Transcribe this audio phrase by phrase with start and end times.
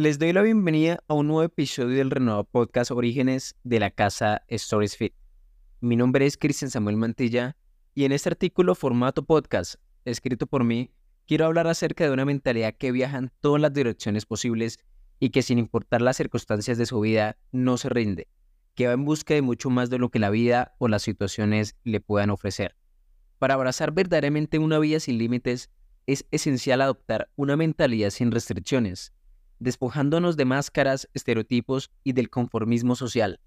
[0.00, 4.44] Les doy la bienvenida a un nuevo episodio del renovado podcast Orígenes de la casa
[4.46, 5.12] Stories Fit.
[5.80, 7.56] Mi nombre es Cristian Samuel Mantilla
[7.96, 9.74] y en este artículo formato podcast,
[10.04, 10.92] escrito por mí,
[11.26, 14.78] quiero hablar acerca de una mentalidad que viaja en todas las direcciones posibles
[15.18, 18.28] y que sin importar las circunstancias de su vida no se rinde,
[18.76, 21.74] que va en busca de mucho más de lo que la vida o las situaciones
[21.82, 22.76] le puedan ofrecer.
[23.40, 25.72] Para abrazar verdaderamente una vida sin límites,
[26.06, 29.12] es esencial adoptar una mentalidad sin restricciones,
[29.58, 33.40] despojándonos de máscaras, estereotipos y del conformismo social.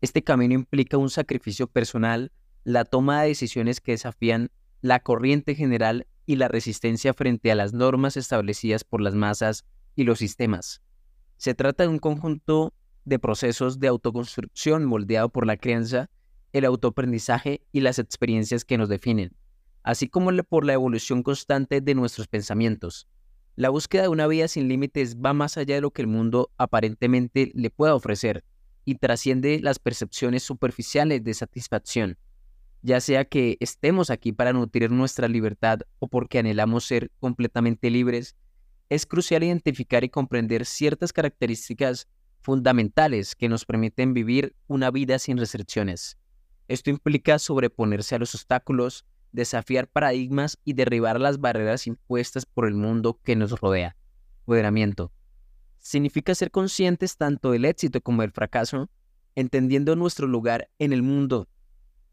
[0.00, 2.32] Este camino implica un sacrificio personal,
[2.64, 4.50] la toma de decisiones que desafían
[4.80, 9.64] la corriente general y la resistencia frente a las normas establecidas por las masas
[9.96, 10.82] y los sistemas.
[11.36, 12.74] Se trata de un conjunto
[13.04, 16.10] de procesos de autoconstrucción moldeado por la crianza,
[16.52, 19.36] el autoaprendizaje y las experiencias que nos definen,
[19.82, 23.08] así como por la evolución constante de nuestros pensamientos.
[23.58, 26.52] La búsqueda de una vida sin límites va más allá de lo que el mundo
[26.58, 28.44] aparentemente le pueda ofrecer
[28.84, 32.18] y trasciende las percepciones superficiales de satisfacción,
[32.82, 38.36] ya sea que estemos aquí para nutrir nuestra libertad o porque anhelamos ser completamente libres,
[38.90, 42.06] es crucial identificar y comprender ciertas características
[42.42, 46.16] fundamentales que nos permiten vivir una vida sin restricciones.
[46.68, 52.74] Esto implica sobreponerse a los obstáculos, desafiar paradigmas y derribar las barreras impuestas por el
[52.74, 53.96] mundo que nos rodea.
[54.40, 55.12] Empoderamiento.
[55.78, 58.90] Significa ser conscientes tanto del éxito como del fracaso,
[59.34, 61.48] entendiendo nuestro lugar en el mundo.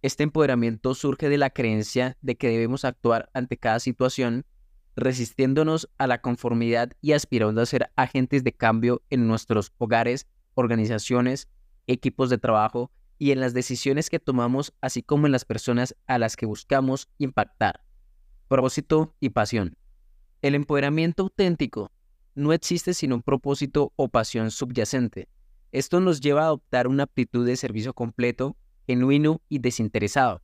[0.02, 4.46] Este empoderamiento surge de la creencia de que debemos actuar ante cada situación,
[4.96, 11.50] resistiéndonos a la conformidad y aspirando a ser agentes de cambio en nuestros hogares, organizaciones,
[11.88, 16.18] equipos de trabajo y en las decisiones que tomamos, así como en las personas a
[16.20, 17.82] las que buscamos impactar.
[18.48, 19.78] Propósito y pasión.
[20.42, 21.92] El empoderamiento auténtico
[22.36, 25.30] no existe sin un propósito o pasión subyacente.
[25.72, 30.42] Esto nos lleva a adoptar una actitud de servicio completo, genuino y desinteresado.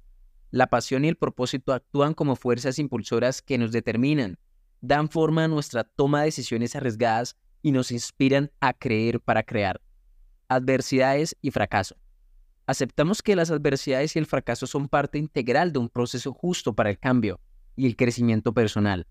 [0.50, 4.38] La pasión y el propósito actúan como fuerzas impulsoras que nos determinan,
[4.82, 9.80] dan forma a nuestra toma de decisiones arriesgadas y nos inspiran a creer para crear.
[10.50, 11.96] Adversidades y fracaso.
[12.72, 16.90] Aceptamos que las adversidades y el fracaso son parte integral de un proceso justo para
[16.90, 17.42] el cambio
[17.76, 19.08] y el crecimiento personal.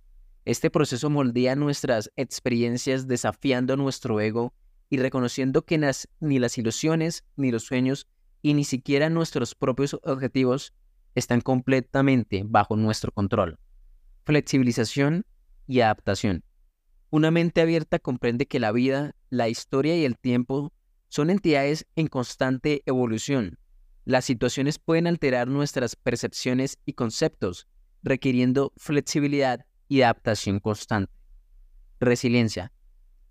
[0.46, 4.54] Este proceso moldea nuestras experiencias desafiando nuestro ego
[4.88, 5.78] y reconociendo que
[6.20, 8.06] ni las ilusiones, ni los sueños,
[8.40, 10.72] y ni siquiera nuestros propios objetivos
[11.14, 13.58] están completamente bajo nuestro control.
[14.24, 15.26] Flexibilización
[15.66, 16.44] y adaptación.
[17.10, 20.72] Una mente abierta comprende que la vida, la historia y el tiempo
[21.10, 23.58] son entidades en constante evolución.
[24.04, 27.66] Las situaciones pueden alterar nuestras percepciones y conceptos,
[28.02, 31.12] requiriendo flexibilidad y adaptación constante.
[31.98, 32.72] Resiliencia.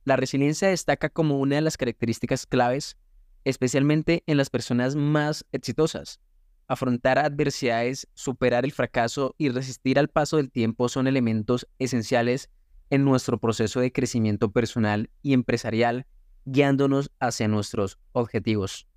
[0.04, 2.98] La resiliencia destaca como una de las características claves,
[3.46, 6.20] especialmente en las personas más exitosas.
[6.68, 12.50] Afrontar adversidades, superar el fracaso y resistir al paso del tiempo son elementos esenciales
[12.90, 16.06] en nuestro proceso de crecimiento personal y empresarial
[16.52, 18.88] guiándonos hacia nuestros objetivos.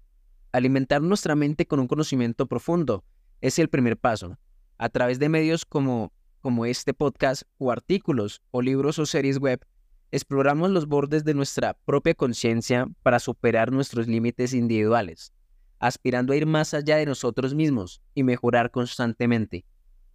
[0.53, 3.05] Alimentar nuestra mente con un conocimiento profundo
[3.41, 4.39] es el primer paso.
[4.79, 9.65] A través de medios como, como este podcast o artículos o libros o series web,
[10.11, 15.33] exploramos los bordes de nuestra propia conciencia para superar nuestros límites individuales,
[15.79, 19.65] aspirando a ir más allá de nosotros mismos y mejorar constantemente.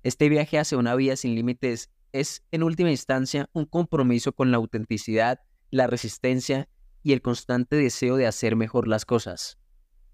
[0.04, 4.58] Este viaje hacia una vida sin límites es, en última instancia, un compromiso con la
[4.58, 6.70] autenticidad, la resistencia
[7.08, 9.58] y el constante deseo de hacer mejor las cosas.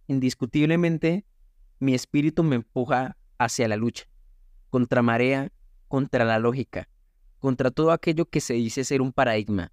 [0.05, 1.25] Indiscutiblemente,
[1.79, 4.03] mi espíritu me empuja hacia la lucha,
[4.69, 5.51] contra marea,
[5.87, 6.87] contra la lógica,
[7.39, 9.71] contra todo aquello que se dice ser un paradigma.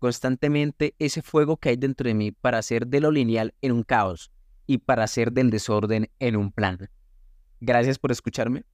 [0.00, 3.84] Constantemente ese fuego que hay dentro de mí para hacer de lo lineal en un
[3.84, 4.32] caos
[4.66, 6.90] y para hacer del desorden en un plan.
[7.60, 8.64] Gracias por escucharme.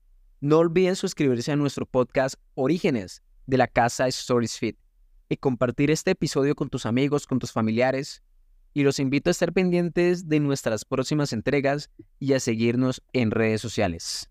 [0.41, 4.79] No olviden suscribirse a nuestro podcast Orígenes de la casa Stories Fit
[5.29, 8.23] y compartir este episodio con tus amigos, con tus familiares.
[8.73, 13.61] Y los invito a estar pendientes de nuestras próximas entregas y a seguirnos en redes
[13.61, 14.29] sociales.